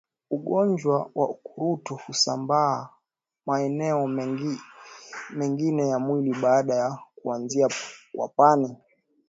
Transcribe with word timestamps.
Ugonjwa 0.31 1.05
wa 1.15 1.29
ukurutu 1.29 1.95
husambaa 1.95 2.89
maeneo 3.45 4.07
mengine 5.33 5.87
ya 5.89 5.99
mwili 5.99 6.35
baada 6.41 6.75
ya 6.75 6.97
kuanzia 7.21 7.69
kwapani 8.15 8.77